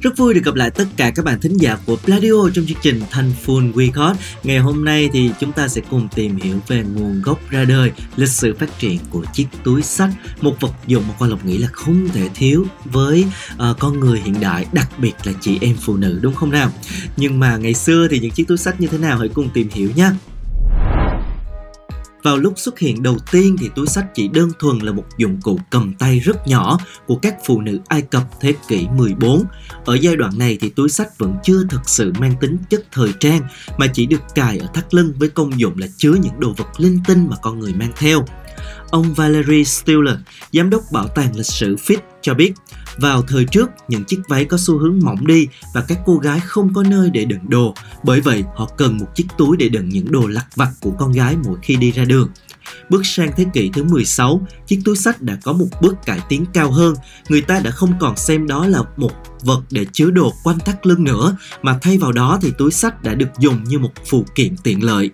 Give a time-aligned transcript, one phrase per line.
[0.00, 2.78] Rất vui được gặp lại tất cả các bạn thính giả của Pladio trong chương
[2.82, 4.20] trình Thanh Full Record.
[4.42, 7.92] Ngày hôm nay thì chúng ta sẽ cùng tìm hiểu về nguồn gốc ra đời,
[8.16, 11.58] lịch sử phát triển của chiếc túi sách, một vật dụng mà Quang Lộc nghĩ
[11.58, 15.76] là không thể thiếu với uh, con người hiện đại, đặc biệt là chị em
[15.80, 16.72] phụ nữ đúng không nào?
[17.16, 19.68] Nhưng mà ngày xưa thì những chiếc túi sách như thế nào hãy cùng tìm
[19.72, 20.10] hiểu nhé.
[22.22, 25.40] Vào lúc xuất hiện đầu tiên thì túi sách chỉ đơn thuần là một dụng
[25.42, 29.44] cụ cầm tay rất nhỏ của các phụ nữ Ai Cập thế kỷ 14.
[29.84, 33.12] Ở giai đoạn này thì túi sách vẫn chưa thực sự mang tính chất thời
[33.20, 33.40] trang
[33.78, 36.80] mà chỉ được cài ở thắt lưng với công dụng là chứa những đồ vật
[36.80, 38.24] linh tinh mà con người mang theo.
[38.90, 40.16] Ông Valery Stiller,
[40.52, 42.52] giám đốc bảo tàng lịch sử Fitz cho biết,
[42.96, 46.40] vào thời trước, những chiếc váy có xu hướng mỏng đi và các cô gái
[46.40, 47.74] không có nơi để đựng đồ.
[48.02, 51.12] Bởi vậy, họ cần một chiếc túi để đựng những đồ lặt vặt của con
[51.12, 52.28] gái mỗi khi đi ra đường.
[52.88, 56.44] Bước sang thế kỷ thứ 16, chiếc túi sách đã có một bước cải tiến
[56.54, 56.94] cao hơn.
[57.28, 59.12] Người ta đã không còn xem đó là một
[59.44, 63.02] vật để chứa đồ quanh thắt lưng nữa, mà thay vào đó thì túi sách
[63.02, 65.10] đã được dùng như một phụ kiện tiện lợi.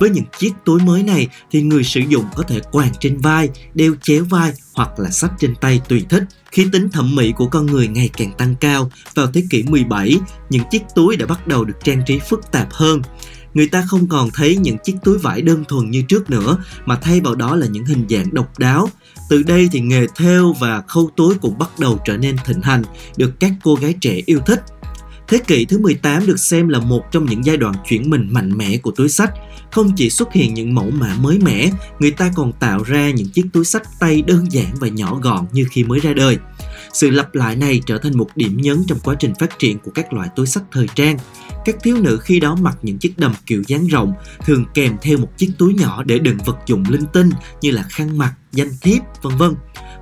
[0.00, 3.48] Với những chiếc túi mới này thì người sử dụng có thể quàng trên vai,
[3.74, 6.24] đeo chéo vai hoặc là sách trên tay tùy thích.
[6.52, 10.18] Khi tính thẩm mỹ của con người ngày càng tăng cao, vào thế kỷ 17,
[10.50, 13.02] những chiếc túi đã bắt đầu được trang trí phức tạp hơn.
[13.54, 16.96] Người ta không còn thấy những chiếc túi vải đơn thuần như trước nữa mà
[17.02, 18.90] thay vào đó là những hình dạng độc đáo.
[19.30, 22.82] Từ đây thì nghề thêu và khâu túi cũng bắt đầu trở nên thịnh hành
[23.16, 24.62] được các cô gái trẻ yêu thích.
[25.28, 28.58] Thế kỷ thứ 18 được xem là một trong những giai đoạn chuyển mình mạnh
[28.58, 29.30] mẽ của túi sách.
[29.72, 33.28] Không chỉ xuất hiện những mẫu mã mới mẻ, người ta còn tạo ra những
[33.28, 36.38] chiếc túi sách tay đơn giản và nhỏ gọn như khi mới ra đời.
[36.92, 39.90] Sự lặp lại này trở thành một điểm nhấn trong quá trình phát triển của
[39.90, 41.18] các loại túi sách thời trang.
[41.64, 44.12] Các thiếu nữ khi đó mặc những chiếc đầm kiểu dáng rộng,
[44.44, 47.82] thường kèm theo một chiếc túi nhỏ để đựng vật dụng linh tinh như là
[47.90, 49.54] khăn mặt, danh thiếp, vân vân.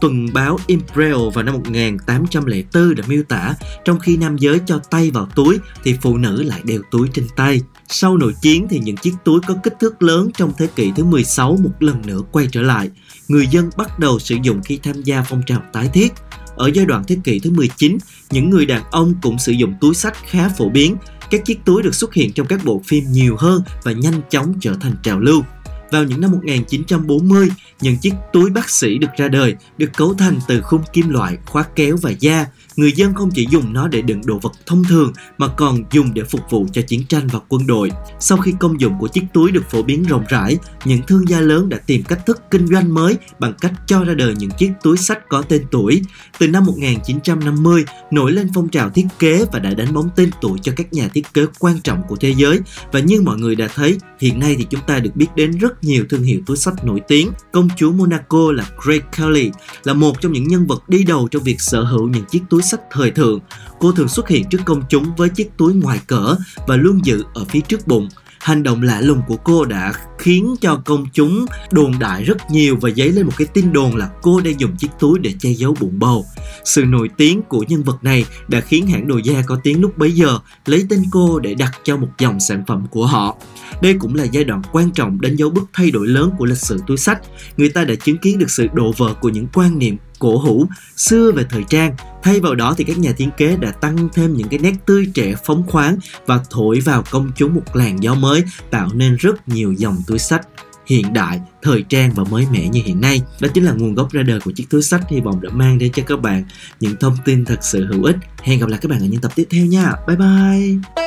[0.00, 3.54] Tuần báo Imperial vào năm 1804 đã miêu tả
[3.84, 7.26] trong khi nam giới cho tay vào túi thì phụ nữ lại đeo túi trên
[7.36, 7.60] tay.
[7.88, 11.04] Sau nội chiến thì những chiếc túi có kích thước lớn trong thế kỷ thứ
[11.04, 12.90] 16 một lần nữa quay trở lại.
[13.28, 16.12] Người dân bắt đầu sử dụng khi tham gia phong trào tái thiết.
[16.56, 17.98] Ở giai đoạn thế kỷ thứ 19,
[18.30, 20.96] những người đàn ông cũng sử dụng túi sách khá phổ biến.
[21.30, 24.54] Các chiếc túi được xuất hiện trong các bộ phim nhiều hơn và nhanh chóng
[24.60, 25.42] trở thành trào lưu.
[25.90, 27.48] Vào những năm 1940,
[27.80, 31.36] những chiếc túi bác sĩ được ra đời, được cấu thành từ khung kim loại,
[31.46, 32.46] khóa kéo và da.
[32.78, 36.14] Người dân không chỉ dùng nó để đựng đồ vật thông thường mà còn dùng
[36.14, 37.90] để phục vụ cho chiến tranh và quân đội.
[38.20, 41.40] Sau khi công dụng của chiếc túi được phổ biến rộng rãi, những thương gia
[41.40, 44.70] lớn đã tìm cách thức kinh doanh mới bằng cách cho ra đời những chiếc
[44.82, 46.02] túi sách có tên tuổi.
[46.38, 50.58] Từ năm 1950, nổi lên phong trào thiết kế và đã đánh bóng tên tuổi
[50.62, 52.60] cho các nhà thiết kế quan trọng của thế giới.
[52.92, 55.84] Và như mọi người đã thấy, hiện nay thì chúng ta được biết đến rất
[55.84, 57.30] nhiều thương hiệu túi sách nổi tiếng.
[57.52, 59.50] Công chúa Monaco là Grace Kelly
[59.84, 62.62] là một trong những nhân vật đi đầu trong việc sở hữu những chiếc túi
[62.70, 63.40] sách thời thượng.
[63.80, 66.36] Cô thường xuất hiện trước công chúng với chiếc túi ngoài cỡ
[66.66, 68.08] và luôn giữ ở phía trước bụng.
[68.40, 72.76] Hành động lạ lùng của cô đã khiến cho công chúng đồn đại rất nhiều
[72.80, 75.50] và dấy lên một cái tin đồn là cô đang dùng chiếc túi để che
[75.50, 76.26] giấu bụng bầu.
[76.64, 79.98] Sự nổi tiếng của nhân vật này đã khiến hãng đồ da có tiếng lúc
[79.98, 83.36] bấy giờ lấy tên cô để đặt cho một dòng sản phẩm của họ.
[83.82, 86.58] Đây cũng là giai đoạn quan trọng đánh dấu bước thay đổi lớn của lịch
[86.58, 87.20] sử túi sách.
[87.56, 90.66] Người ta đã chứng kiến được sự đổ vỡ của những quan niệm cổ hủ
[90.96, 94.34] xưa về thời trang thay vào đó thì các nhà thiết kế đã tăng thêm
[94.34, 95.96] những cái nét tươi trẻ phóng khoáng
[96.26, 100.18] và thổi vào công chúng một làn gió mới tạo nên rất nhiều dòng túi
[100.18, 100.48] sách
[100.88, 103.22] hiện đại, thời trang và mới mẻ như hiện nay.
[103.40, 105.78] Đó chính là nguồn gốc ra đời của chiếc túi sách hy vọng đã mang
[105.78, 106.44] đến cho các bạn
[106.80, 108.16] những thông tin thật sự hữu ích.
[108.42, 109.92] Hẹn gặp lại các bạn ở những tập tiếp theo nha.
[110.06, 110.97] Bye bye.